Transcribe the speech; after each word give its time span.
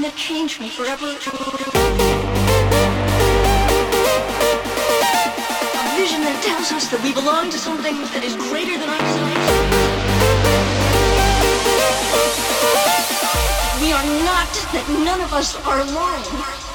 Something 0.00 0.10
that 0.10 0.16
changed 0.16 0.60
me 0.60 0.68
forever. 0.68 1.06
A 5.74 5.96
vision 5.96 6.22
that 6.22 6.40
tells 6.42 6.72
us 6.72 6.90
that 6.90 7.00
we 7.02 7.12
belong 7.12 7.50
to 7.50 7.58
something 7.58 7.96
that 8.14 8.24
is 8.24 8.34
greater 8.36 8.78
than 8.78 8.88
ourselves. 8.88 9.36
We 13.82 13.92
are 13.92 14.06
not, 14.24 14.52
that 14.72 14.86
none 15.04 15.20
of 15.20 15.32
us 15.32 15.54
are 15.66 15.80
alone. 15.80 16.69